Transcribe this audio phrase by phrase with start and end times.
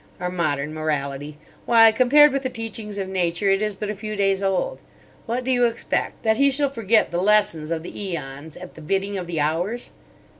[0.19, 1.37] Our modern morality!
[1.67, 4.81] Why, compared with the teachings of nature, it is but a few days old.
[5.27, 6.23] What do you expect?
[6.23, 9.91] That he shall forget the lessons of the æons at the bidding of the hours?"